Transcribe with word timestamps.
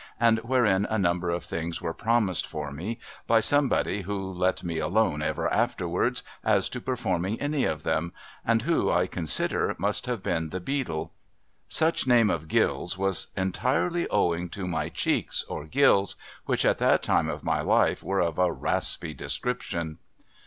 and 0.19 0.39
wherein 0.39 0.85
a 0.89 0.97
number 0.97 1.29
of 1.29 1.43
things 1.43 1.79
were 1.79 1.93
promised 1.93 2.47
for 2.47 2.71
me 2.71 2.97
by 3.27 3.39
somebody, 3.39 4.01
who 4.01 4.33
let 4.33 4.63
me 4.63 4.79
alone 4.79 5.21
ever 5.21 5.47
afterwards 5.53 6.23
as 6.43 6.67
to 6.69 6.81
performing 6.81 7.39
any 7.39 7.65
of 7.65 7.83
them, 7.83 8.11
and 8.43 8.63
who, 8.63 8.89
I 8.89 9.05
consider, 9.05 9.75
must 9.77 10.07
have 10.07 10.23
been 10.23 10.49
the 10.49 10.59
Beadle, 10.59 11.13
Such 11.69 12.07
name 12.07 12.31
of 12.31 12.47
Gills 12.47 12.97
was 12.97 13.27
entirely 13.37 14.07
owdng 14.07 14.49
to 14.53 14.67
my 14.67 14.89
cheeks, 14.89 15.43
or 15.47 15.65
gills, 15.67 16.15
which 16.47 16.65
at 16.65 16.79
that 16.79 17.03
time 17.03 17.29
of 17.29 17.43
my 17.43 17.61
life 17.61 18.01
were 18.01 18.21
of 18.21 18.39
a 18.39 18.51
raspy 18.51 19.13
description. 19.13 19.99